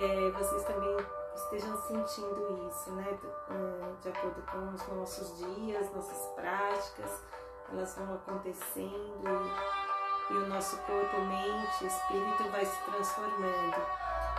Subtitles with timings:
[0.00, 0.96] é, vocês também
[1.34, 3.18] estejam sentindo isso, né?
[3.50, 7.20] É, de acordo com os nossos dias, nossas práticas,
[7.72, 9.24] elas vão acontecendo
[10.30, 13.76] e, e o nosso corpo, mente, espírito vai se transformando,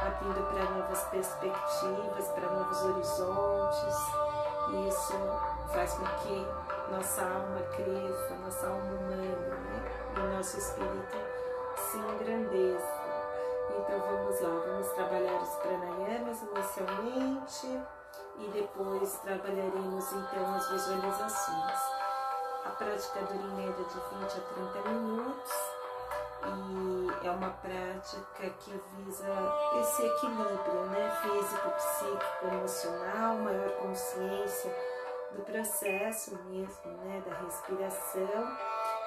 [0.01, 3.95] abrindo para novas perspectivas, para novos horizontes.
[4.71, 5.13] E isso
[5.73, 6.47] faz com que
[6.91, 10.11] nossa alma cresça, nossa alma humana, né?
[10.15, 11.17] E nosso espírito
[11.75, 12.94] se engrandeça.
[13.69, 17.81] Então vamos lá, vamos trabalhar os pranayamas inicialmente
[18.37, 21.79] e depois trabalharemos então as visualizações.
[22.65, 25.51] A prática dura em média de 20 a 30 minutos
[26.45, 29.27] e é uma prática que visa
[29.79, 31.11] esse equilíbrio né?
[31.21, 34.75] físico, psíquico, emocional, maior consciência
[35.31, 37.23] do processo mesmo, né?
[37.25, 38.57] da respiração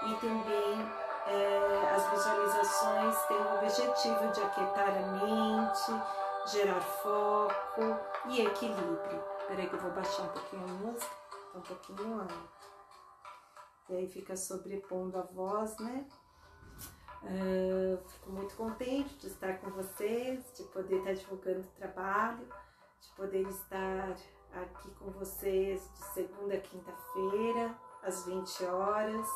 [0.06, 7.82] e também é, as visualizações têm o objetivo de aquietar a mente, gerar foco
[8.28, 9.24] e equilíbrio.
[9.46, 11.16] Peraí que eu vou baixar um pouquinho a música,
[11.54, 12.58] um pouquinho alto.
[13.90, 16.06] E aí fica sobrepondo a voz, né?
[17.22, 22.46] Uh, fico muito contente de estar com vocês, de poder estar divulgando o trabalho,
[23.00, 24.14] de poder estar
[24.52, 29.28] aqui com vocês de segunda a quinta-feira, às 20 horas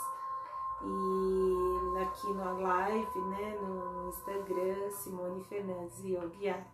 [0.84, 6.66] e aqui na live, né, no Instagram, Simone Fernandes Yogi Art.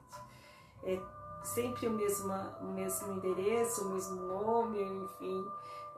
[0.82, 1.00] É
[1.44, 5.46] sempre o mesmo, o mesmo endereço, o mesmo nome, enfim,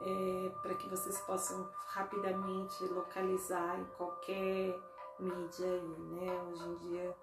[0.01, 4.79] é, para que vocês possam rapidamente localizar em qualquer
[5.19, 6.43] mídia aí, né?
[6.49, 7.15] Hoje em dia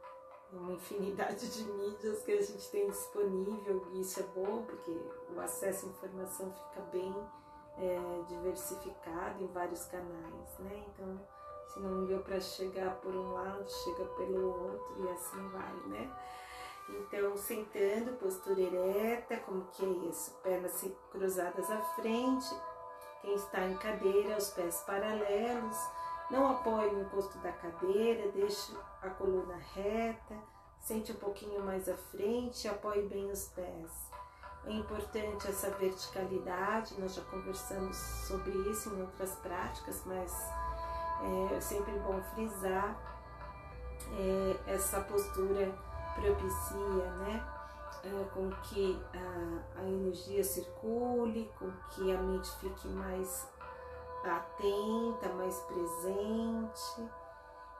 [0.53, 4.97] é uma infinidade de mídias que a gente tem disponível e isso é bom porque
[5.35, 7.15] o acesso à informação fica bem
[7.81, 10.85] é, diversificado em vários canais, né?
[10.89, 11.21] Então,
[11.69, 16.13] se não deu para chegar por um lado, chega pelo outro e assim vai, né?
[16.89, 20.33] Então, sentando, postura ereta, como que é isso?
[20.43, 22.49] Pernas cruzadas à frente.
[23.21, 25.77] Quem está em cadeira, os pés paralelos.
[26.31, 30.35] Não apoie o encosto da cadeira, deixe a coluna reta.
[30.81, 34.08] Sente um pouquinho mais à frente, apoie bem os pés.
[34.69, 40.31] É importante essa verticalidade, nós já conversamos sobre isso em outras práticas, mas
[41.55, 42.97] é sempre bom frisar
[44.17, 45.75] é, essa postura
[46.15, 47.55] propicia, né?
[48.05, 53.49] É, com que a, a energia circule, com que a mente fique mais
[54.23, 57.11] atenta, mais presente.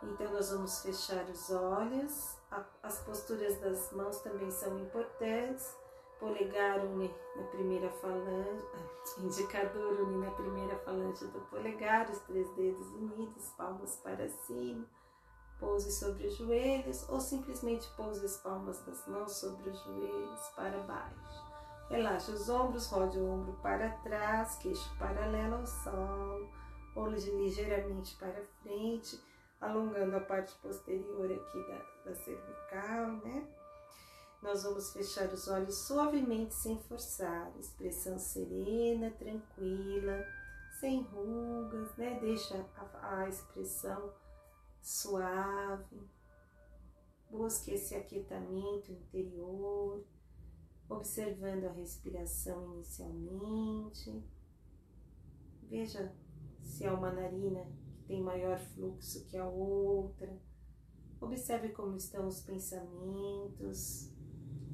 [0.03, 2.37] Então, nós vamos fechar os olhos.
[2.83, 5.77] As posturas das mãos também são importantes
[6.19, 8.65] polegar une na primeira falange,
[9.19, 14.85] indicador une na primeira falange do polegar, os três dedos unidos, palmas para cima,
[15.59, 20.79] pouse sobre os joelhos ou simplesmente pouse as palmas das mãos sobre os joelhos para
[20.81, 21.49] baixo.
[21.89, 26.49] Relaxe os ombros, rode o ombro para trás, queixo paralelo ao solo,
[26.95, 29.19] olho ligeiramente para frente,
[29.61, 33.47] alongando a parte posterior aqui da, da cervical, né?
[34.43, 40.25] Nós vamos fechar os olhos suavemente, sem forçar, expressão serena, tranquila,
[40.79, 42.19] sem rugas, né?
[42.21, 44.13] Deixa a, a expressão
[44.81, 46.09] suave.
[47.29, 50.05] Busque esse aquietamento interior,
[50.89, 54.25] observando a respiração inicialmente.
[55.65, 56.15] Veja
[56.63, 60.41] se há uma narina que tem maior fluxo que a outra.
[61.21, 64.17] Observe como estão os pensamentos,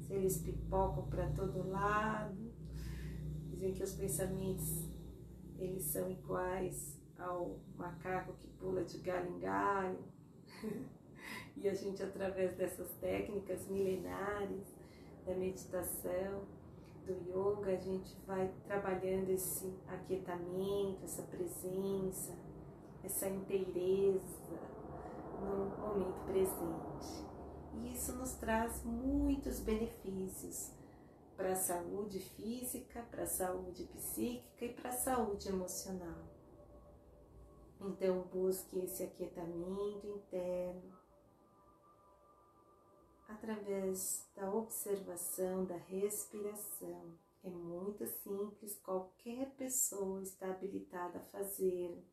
[0.09, 2.53] eles pipocam para todo lado.
[3.49, 4.89] Dizem que os pensamentos
[5.57, 9.99] eles são iguais ao macaco que pula de galho em galho.
[11.55, 14.75] e a gente, através dessas técnicas milenares
[15.25, 16.43] da meditação,
[17.05, 22.35] do yoga, a gente vai trabalhando esse aquietamento, essa presença,
[23.03, 24.59] essa inteireza
[25.39, 27.34] no momento presente.
[27.75, 30.71] E isso nos traz muitos benefícios
[31.35, 36.23] para a saúde física, para a saúde psíquica e para a saúde emocional.
[37.81, 40.93] Então, busque esse aquietamento interno
[43.27, 47.17] através da observação da respiração.
[47.43, 52.03] É muito simples, qualquer pessoa está habilitada a fazê-lo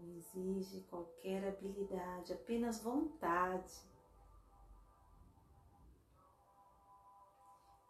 [0.00, 3.72] não exige qualquer habilidade, apenas vontade.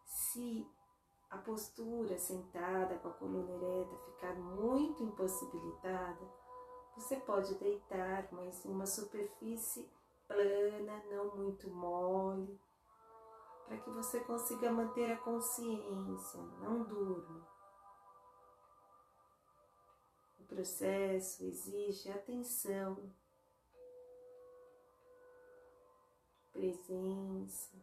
[0.05, 0.67] Se
[1.31, 6.27] a postura sentada com a coluna ereta ficar muito impossibilitada,
[6.97, 9.91] você pode deitar, mas em uma superfície
[10.27, 12.59] plana, não muito mole,
[13.67, 17.56] para que você consiga manter a consciência, não durma.
[20.49, 23.13] Processo exige atenção,
[26.53, 27.77] presença.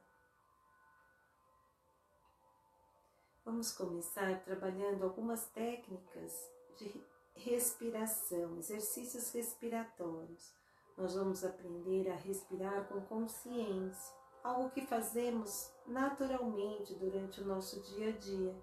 [3.43, 7.03] Vamos começar trabalhando algumas técnicas de
[7.35, 10.53] respiração, exercícios respiratórios.
[10.97, 18.09] Nós vamos aprender a respirar com consciência, algo que fazemos naturalmente durante o nosso dia
[18.09, 18.55] a dia.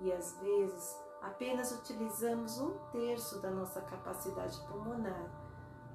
[0.00, 5.30] E às vezes apenas utilizamos um terço da nossa capacidade pulmonar,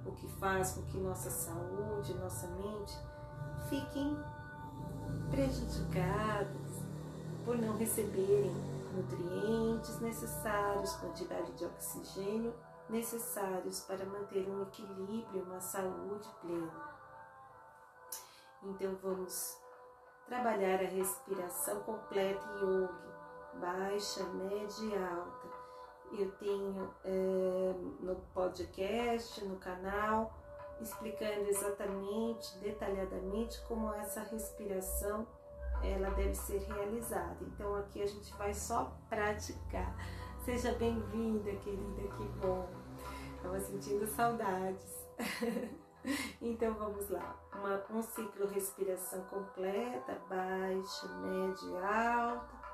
[0.06, 2.95] o que faz com que nossa saúde, nossa mente
[3.69, 4.18] fiquem
[5.31, 6.83] prejudicadas
[7.44, 8.54] por não receberem
[8.94, 12.54] nutrientes necessários, quantidade de oxigênio
[12.89, 16.95] necessários para manter um equilíbrio, uma saúde plena.
[18.63, 19.57] Então vamos
[20.28, 23.15] trabalhar a respiração completa yoga,
[23.60, 25.48] baixa, média e alta.
[26.12, 30.34] Eu tenho é, no podcast, no canal,
[30.80, 35.28] explicando exatamente, detalhadamente como essa respiração
[35.84, 37.38] ela deve ser realizada.
[37.42, 39.96] Então aqui a gente vai só praticar.
[40.44, 42.68] Seja bem-vinda, querida, que bom.
[43.36, 45.06] Estava sentindo saudades.
[46.42, 47.36] então vamos lá.
[47.54, 52.65] Uma, um ciclo respiração completa, baixa, média e alta.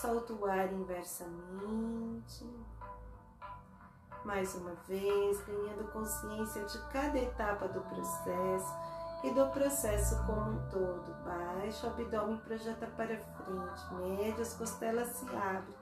[0.00, 2.44] Solta o ar inversamente
[4.24, 8.74] mais uma vez, ganhando consciência de cada etapa do processo
[9.22, 11.14] e do processo como um todo.
[11.24, 15.76] Baixa, o abdômen projeta para frente, média, as costelas se abrem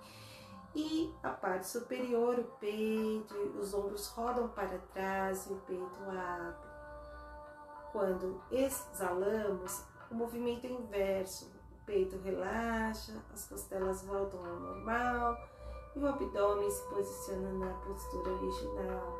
[0.75, 6.71] e a parte superior, o peito, os ombros rodam para trás e o peito abre.
[7.93, 15.37] Quando exalamos, o movimento é inverso, peito relaxa, as costelas voltam ao normal
[15.95, 19.19] e o abdômen se posiciona na postura original.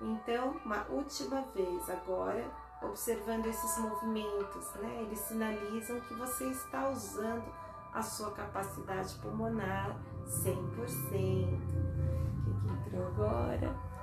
[0.00, 2.44] Então, uma última vez, agora,
[2.82, 5.02] observando esses movimentos, né?
[5.02, 7.44] Eles sinalizam que você está usando
[7.92, 9.96] a sua capacidade pulmonar
[10.26, 10.52] 100%.
[10.52, 10.86] O
[12.44, 13.95] que, que entrou agora?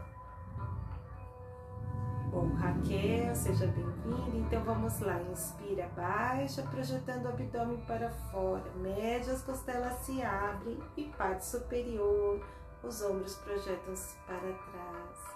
[2.33, 4.35] Bom, Raquel, seja bem-vinda.
[4.35, 10.80] Então vamos lá, inspira, baixa, projetando o abdômen para fora, média, as costelas se abrem
[10.97, 12.44] e parte superior,
[12.81, 15.35] os ombros projetam-se para trás.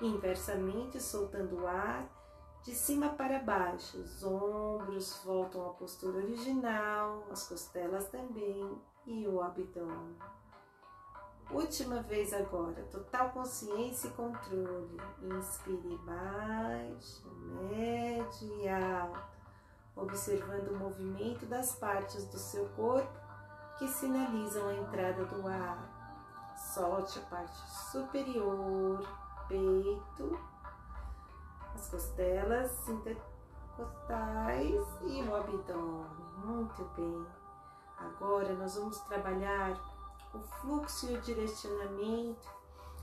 [0.00, 2.08] Inversamente, soltando o ar,
[2.62, 9.42] de cima para baixo, os ombros voltam à postura original, as costelas também e o
[9.42, 10.16] abdômen.
[11.52, 15.00] Última vez agora, total consciência e controle.
[15.20, 17.28] Inspire baixo,
[17.68, 19.20] médio e alto,
[19.96, 23.18] observando o movimento das partes do seu corpo
[23.78, 26.54] que sinalizam a entrada do ar.
[26.56, 27.58] Solte a parte
[27.90, 29.00] superior,
[29.48, 30.38] peito,
[31.74, 36.06] as costelas intercostais e o abdômen.
[36.44, 37.26] Muito bem.
[37.98, 39.89] Agora nós vamos trabalhar
[40.34, 42.48] o fluxo e o direcionamento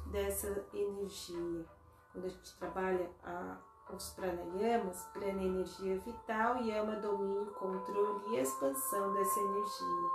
[0.08, 1.66] dessa energia.
[2.12, 3.58] Quando a gente trabalha a,
[3.94, 10.10] os pranayamas, prana energia vital, yama domínio, controle e expansão dessa energia.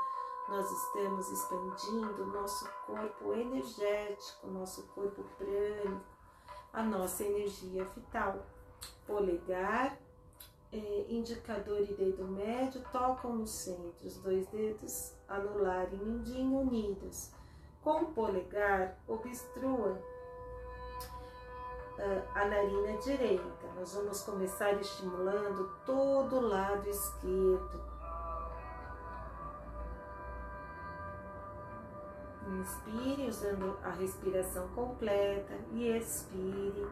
[0.49, 6.05] Nós estamos expandindo o nosso corpo energético, nosso corpo prânico,
[6.73, 8.45] a nossa energia vital.
[9.07, 9.99] Polegar,
[10.73, 17.31] eh, indicador e dedo médio tocam no centro, os dois dedos anular e mindinho unidos.
[17.83, 20.01] Com o polegar, obstrua
[21.99, 23.67] uh, a narina direita.
[23.77, 27.93] Nós vamos começar estimulando todo o lado esquerdo.
[32.61, 36.87] Inspire usando a respiração completa e expire,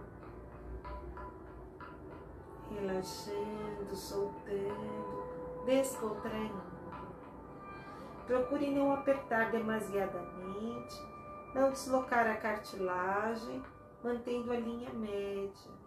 [2.74, 6.70] relaxando, soltando, descontraindo.
[8.26, 10.94] Procure não apertar demasiadamente,
[11.54, 13.62] não deslocar a cartilagem,
[14.02, 15.80] mantendo a linha média.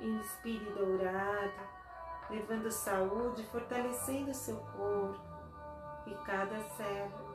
[0.00, 1.68] Inspire dourado,
[2.30, 5.20] levando saúde, fortalecendo seu corpo
[6.06, 7.29] e cada célula.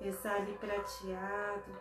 [0.00, 1.76] Exale prateado,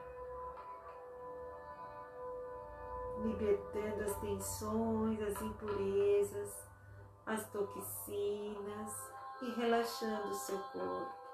[3.23, 6.65] libertando as tensões, as impurezas,
[7.25, 11.24] as toxinas e relaxando o seu corpo.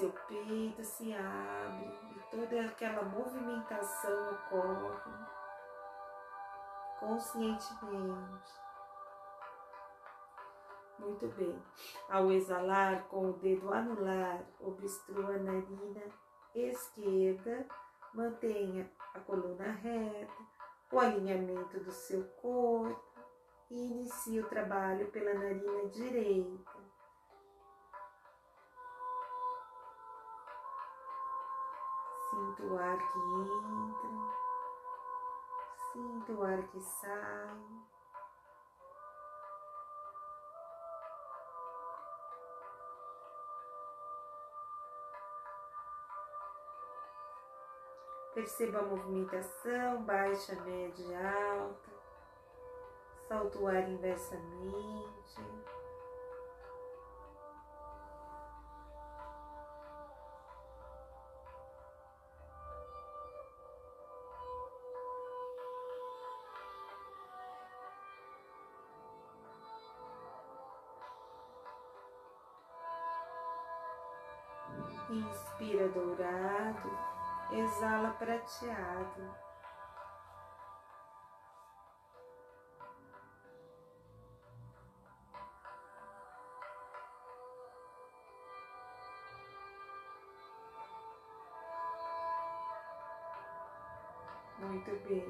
[0.00, 5.12] Seu peito se abre e toda aquela movimentação ocorre
[6.98, 8.52] conscientemente.
[10.98, 11.62] Muito bem.
[12.08, 16.02] Ao exalar com o dedo anular, obstrua a narina
[16.54, 17.66] esquerda,
[18.14, 20.42] mantenha a coluna reta,
[20.90, 23.20] o alinhamento do seu corpo
[23.70, 26.89] e inicie o trabalho pela narina direita.
[32.40, 34.08] Sinta o ar que entra,
[35.92, 37.60] sinta o ar que sai.
[48.32, 51.18] Perceba a movimentação, baixa, média,
[51.58, 51.90] alta.
[53.28, 55.69] Solta o ar inversamente.
[77.80, 79.34] Exala prateado.
[94.58, 95.24] Muito bem.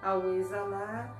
[0.00, 1.10] Ao exalar,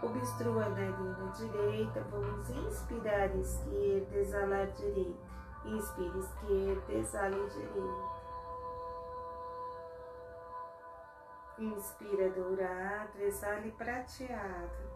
[0.00, 2.06] obstrua a narina direita.
[2.08, 5.28] Vamos inspirar esquerda, exalar direita.
[5.64, 8.19] Inspire esquerda, exale direita.
[11.60, 14.90] Inspira dourado, exale prateado.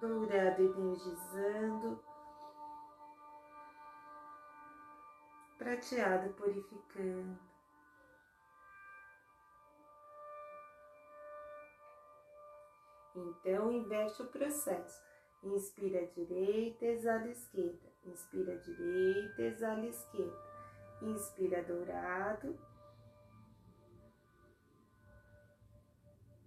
[0.00, 2.00] Dourado energizando,
[5.58, 7.55] prateado purificando.
[13.16, 15.02] Então, inverte o processo.
[15.42, 17.92] Inspira a direita, exala a esquerda.
[18.04, 20.38] Inspira a direita, exala a esquerda.
[21.02, 22.58] Inspira dourado.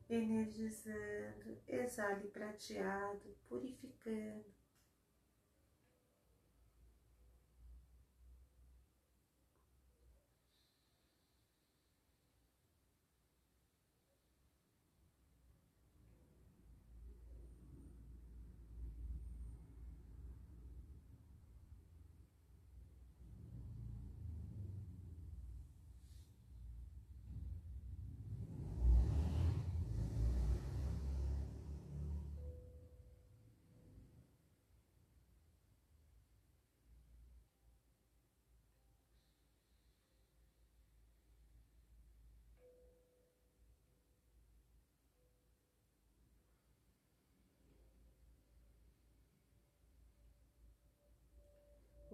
[0.09, 4.58] Energizando, exale prateado, purificando.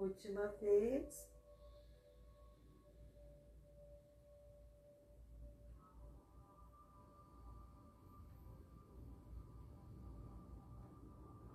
[0.05, 1.27] Última vez.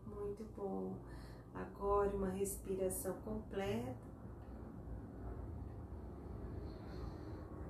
[0.05, 0.97] Muito bom.
[1.55, 3.95] Agora uma respiração completa.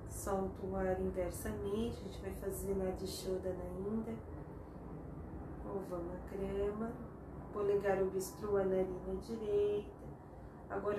[0.09, 1.99] Solta o ar inversamente.
[1.99, 4.15] A gente vai fazer lá de Shodana ainda.
[5.63, 6.91] Ovama crema.
[7.53, 10.00] Polegar obstrua a narina direita.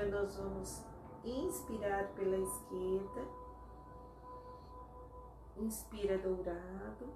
[0.02, 0.84] Agora nós vamos
[1.24, 3.28] inspirar pela esquerda.
[5.56, 7.14] Inspira dourado.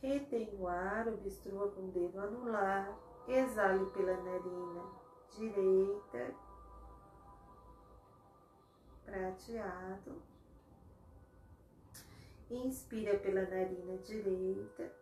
[0.00, 2.98] Retém o ar, obstrua com o dedo anular.
[3.26, 4.82] Exale pela narina
[5.36, 6.34] direita.
[9.04, 10.22] Prateado.
[12.50, 14.97] Inspira pela narina direita.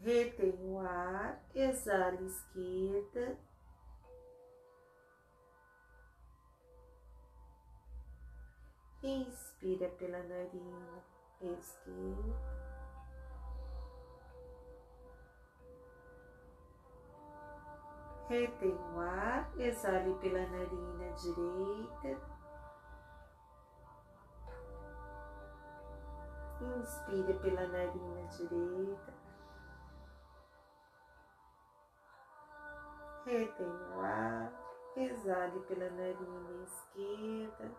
[0.00, 3.38] retém o ar, exala esquerda.
[9.02, 11.04] Inspira pela narina
[11.40, 12.60] esquerda.
[18.28, 22.40] Retém o ar, exale pela narina direita.
[26.60, 29.29] Inspira pela narina direita.
[33.24, 34.52] Retém o ar,
[34.96, 37.70] exale pela narina esquerda.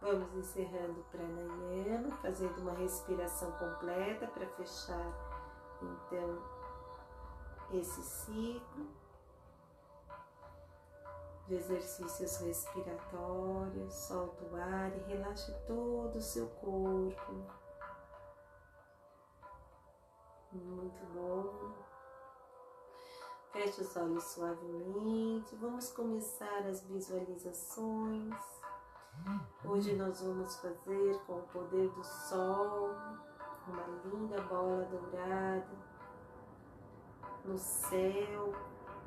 [0.00, 5.12] Vamos encerrando o pranayama, fazendo uma respiração completa para fechar
[5.82, 6.42] então
[7.72, 8.86] esse ciclo
[11.46, 17.65] de exercícios respiratórios, solta o ar e relaxe todo o seu corpo.
[20.52, 21.74] Muito bom.
[23.52, 25.56] Feche os olhos suavemente.
[25.56, 28.34] Vamos começar as visualizações.
[29.64, 32.90] Hoje nós vamos fazer com o poder do sol
[33.66, 35.66] uma linda bola dourada
[37.44, 38.54] no céu.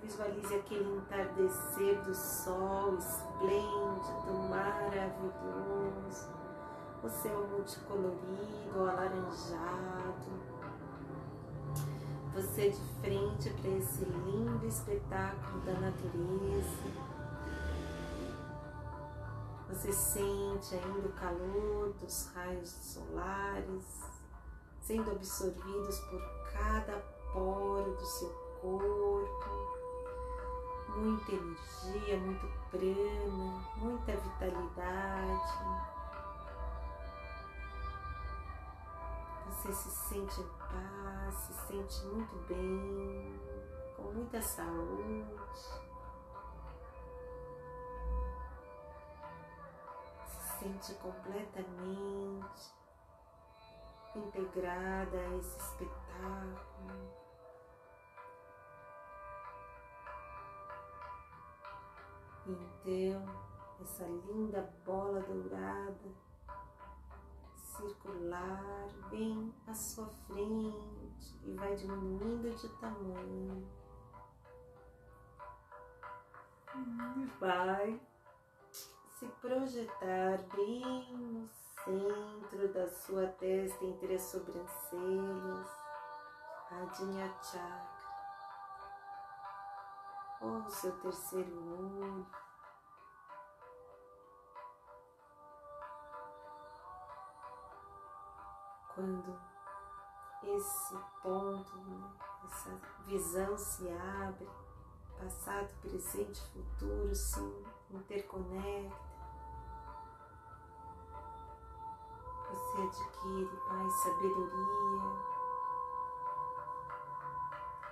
[0.01, 6.29] Visualize aquele entardecer do sol esplêndido, maravilhoso.
[7.03, 10.58] O céu multicolorido, alaranjado.
[12.39, 16.88] Você de frente para esse lindo espetáculo da natureza.
[19.67, 23.84] Você sente ainda o calor dos raios solares
[24.79, 26.22] sendo absorvidos por
[26.53, 27.00] cada
[27.34, 28.29] poro do seu
[28.62, 29.50] corpo.
[30.96, 35.98] Muita energia, muito prana, muita vitalidade.
[39.59, 43.37] Você se sente em paz, se sente muito bem,
[43.93, 45.35] com muita saúde.
[50.25, 52.73] Se sente completamente
[54.15, 57.13] integrada a esse espetáculo.
[62.47, 63.25] Então,
[63.81, 66.28] essa linda bola dourada
[67.79, 73.67] circular vem à sua frente e vai diminuindo de tamanho.
[77.15, 78.01] E vai
[79.11, 81.47] se projetar bem no
[81.83, 85.67] centro da sua testa, entre as sobrancelhas,
[86.71, 87.99] Adinha Chakra,
[90.41, 92.48] ou o seu terceiro olho.
[98.99, 99.33] Quando
[100.43, 102.12] esse ponto, né,
[102.43, 104.45] essa visão se abre,
[105.17, 107.39] passado, presente, futuro se
[107.91, 108.97] interconecta,
[112.51, 115.01] você adquire mais sabedoria,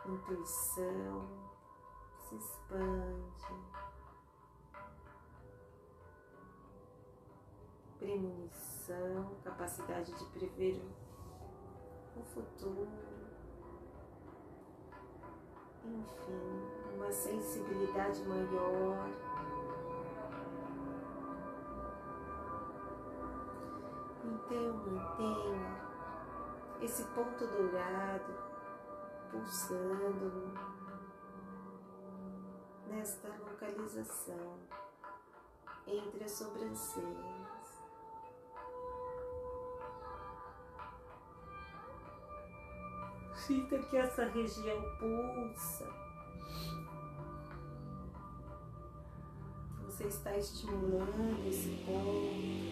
[0.08, 1.26] intuição,
[2.18, 3.56] se expande,
[7.98, 8.77] premonição,
[9.44, 10.82] capacidade de prever
[12.16, 12.88] o futuro,
[15.84, 19.10] enfim, uma sensibilidade maior
[24.28, 25.88] Então mantenha
[26.82, 28.34] esse ponto dourado
[29.32, 30.54] pulsando
[32.88, 34.58] nesta localização
[35.86, 37.37] entre as sobrancelhas.
[43.38, 45.88] Sinta que essa região pulsa.
[49.86, 52.68] Você está estimulando esse ponto.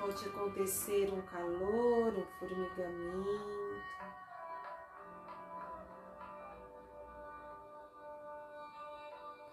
[0.00, 3.82] Pode acontecer um calor, um formigamento.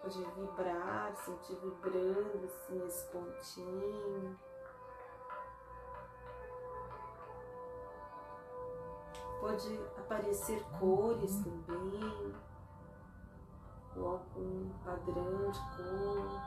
[0.01, 4.48] Pode vibrar, sentir vibrando assim esse pontinho.
[9.49, 12.35] Pode aparecer cores também,
[13.95, 16.39] ou algum padrão de cor.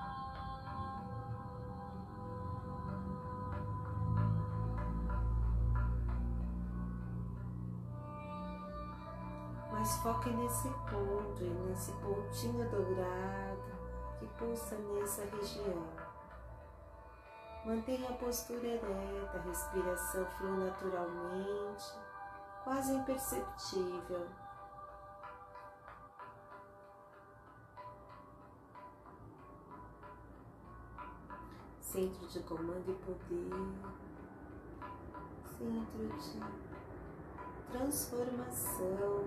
[9.72, 13.72] Mas foque nesse ponto, nesse pontinho dourado
[14.20, 15.88] que pulsa nessa região.
[17.64, 22.11] Mantenha a postura ereta, a respiração flui naturalmente,
[22.64, 24.28] quase imperceptível.
[31.80, 33.50] Centro de comando e poder,
[35.58, 36.40] centro de
[37.70, 39.24] transformação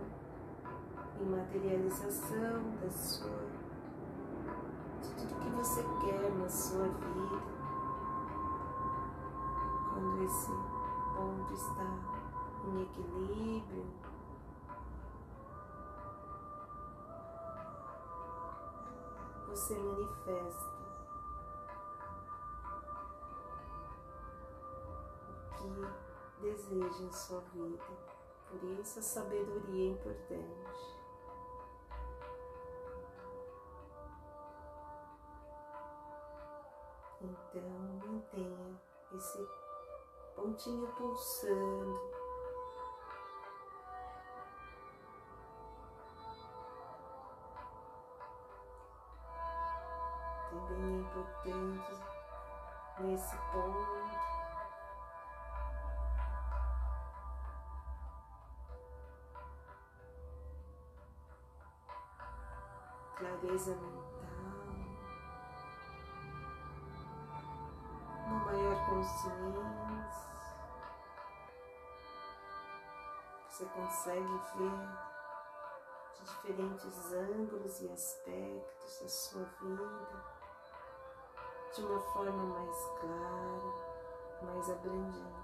[1.19, 3.65] e materialização da sua
[5.01, 7.55] de tudo que você quer na sua vida.
[9.93, 10.51] Quando esse
[11.15, 12.14] ponto está
[12.67, 13.85] em equilíbrio,
[19.47, 20.75] você manifesta
[25.41, 27.83] o que deseja em sua vida.
[28.49, 30.95] Por isso a sabedoria é importante.
[37.21, 37.69] Então
[38.05, 38.81] mantenha
[39.13, 39.47] esse
[40.35, 42.24] pontinho pulsando.
[51.45, 52.01] Importante
[53.01, 54.05] nesse ponto.
[63.15, 64.25] Clareza mental,
[68.25, 70.35] uma maior consciência.
[73.47, 74.89] Você consegue ver
[76.15, 80.44] de diferentes ângulos e aspectos da sua vida
[81.75, 83.73] de uma forma mais clara,
[84.41, 85.35] mais abrangente.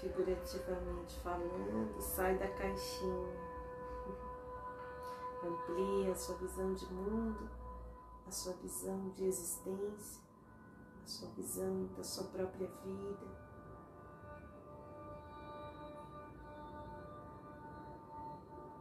[0.00, 3.36] figurativamente falando, sai da caixinha,
[5.44, 7.50] amplia a sua visão de mundo,
[8.26, 10.22] a sua visão de existência,
[11.04, 13.40] a sua visão da sua própria vida.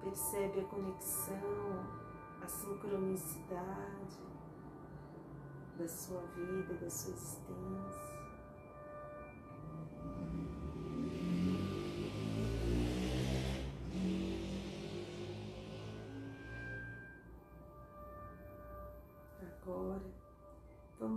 [0.01, 2.08] Percebe a conexão,
[2.41, 4.19] a sincronicidade
[5.77, 8.19] da sua vida, da sua existência.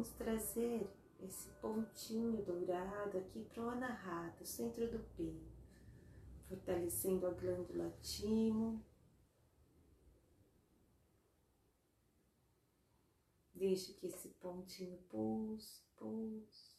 [0.03, 5.53] vamos trazer esse pontinho dourado aqui para o anahata, o centro do peito,
[6.49, 8.83] fortalecendo a glândula timo.
[13.63, 16.72] Deixe que esse pontinho pulse, pulse.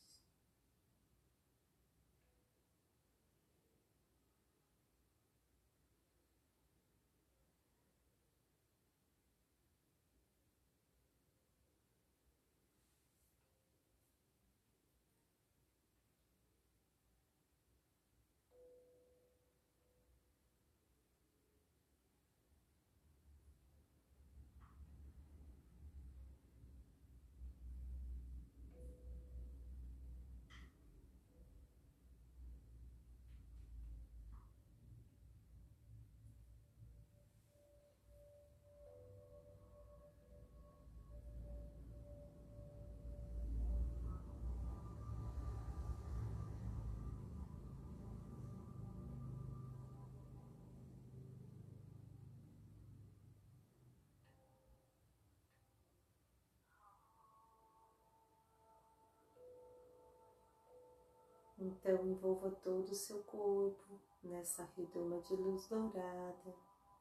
[61.64, 66.54] Então envolva todo o seu corpo nessa redoma de luz dourada,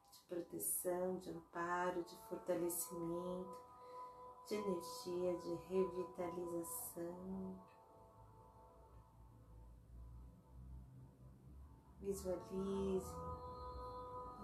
[0.09, 3.57] de proteção, de amparo, de fortalecimento,
[4.47, 7.59] de energia, de revitalização.
[11.99, 13.13] Visualize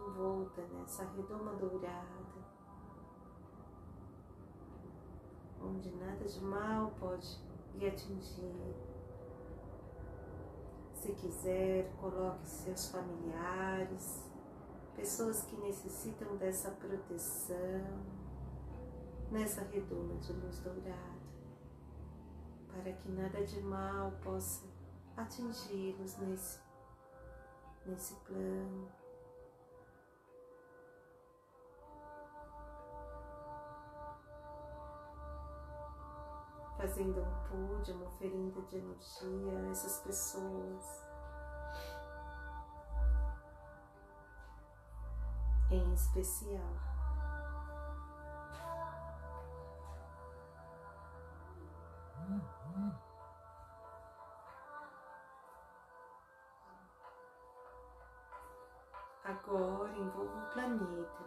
[0.05, 2.43] envolta nessa redoma dourada,
[5.61, 7.39] onde nada de mal pode
[7.75, 8.88] lhe atingir.
[11.01, 14.21] Se quiser, coloque seus familiares,
[14.97, 18.03] pessoas que necessitam dessa proteção
[19.31, 21.19] nessa redoma de luz dourada,
[22.67, 24.67] para que nada de mal possa
[25.15, 26.59] atingi-los nesse,
[27.85, 28.98] nesse plano.
[36.79, 41.09] Fazendo um pude, uma oferenda de energia a essas pessoas.
[45.69, 46.73] Em especial.
[59.25, 61.23] Agora envolva o planeta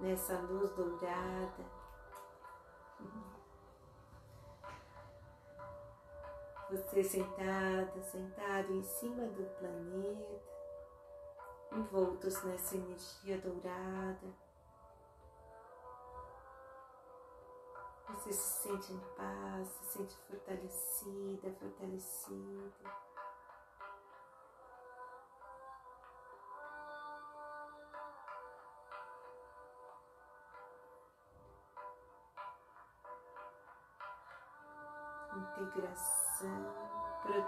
[0.00, 1.80] nessa luz dourada
[6.70, 10.42] Você sentada, sentado em cima do planeta,
[11.72, 14.28] envoltos nessa energia dourada.
[18.08, 22.72] Você se sente em paz, se sente fortalecida, fortalecido.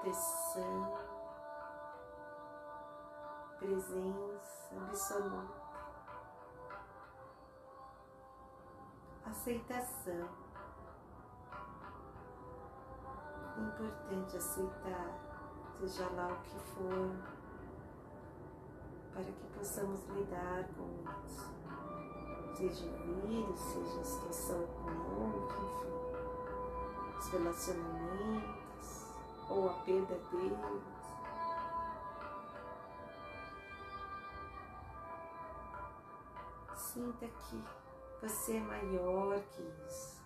[0.03, 0.99] Proteção,
[3.59, 5.63] presença absoluta,
[9.25, 10.29] aceitação.
[13.59, 15.21] Importante aceitar,
[15.79, 17.17] seja lá o que for,
[19.13, 21.53] para que possamos lidar com isso.
[22.57, 28.62] Seja o vírus, seja a situação econômica, enfim, os relacionamentos
[29.53, 30.83] ou a perda deles.
[36.75, 37.65] Sinta que
[38.21, 40.23] você é maior que isso,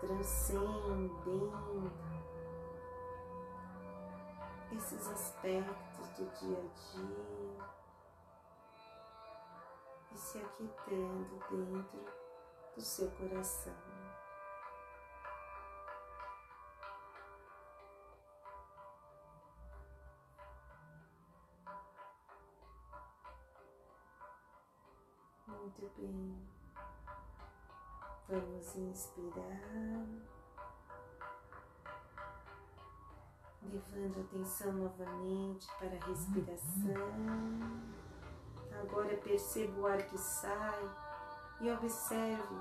[0.00, 1.92] transcendendo
[4.72, 7.58] esses aspectos do dia a dia
[10.12, 12.04] e se aquietando dentro
[12.74, 13.91] do seu coração.
[25.82, 26.38] Muito bem.
[28.28, 30.06] Vamos inspirar.
[33.64, 36.94] levando atenção novamente para a respiração.
[38.80, 40.90] Agora perceba o ar que sai
[41.60, 42.56] e observe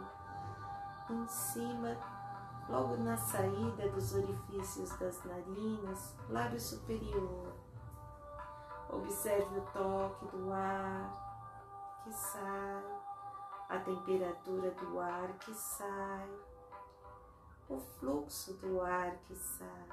[1.12, 1.97] em cima,
[2.69, 7.53] logo na saída dos orifícios das narinas, lábio superior.
[8.89, 13.00] Observe o toque do ar que sai,
[13.71, 16.29] a temperatura do ar que sai,
[17.69, 19.88] o fluxo do ar que sai.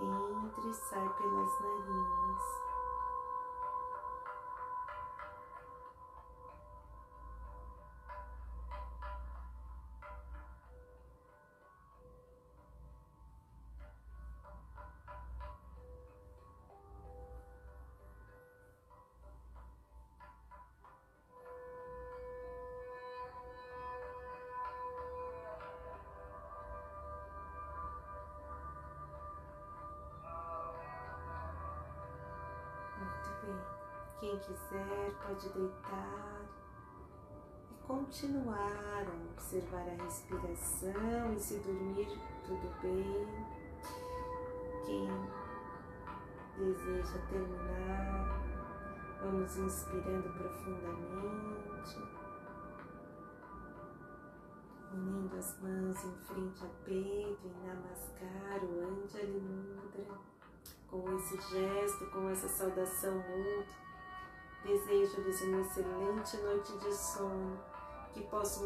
[0.00, 2.69] Entra e sai pelas narinas.
[34.30, 36.42] Quem quiser pode deitar
[37.68, 42.06] e continuar a observar a respiração e se dormir
[42.46, 43.26] tudo bem.
[44.86, 45.10] Quem
[46.56, 48.40] deseja terminar,
[49.20, 51.98] vamos inspirando profundamente,
[54.92, 60.20] unindo as mãos em frente ao peito e namaskar o Anjali Mudra
[60.86, 63.89] com esse gesto, com essa saudação mútua
[64.64, 67.58] Desejo-lhes uma excelente noite de sono,
[68.12, 68.58] que possam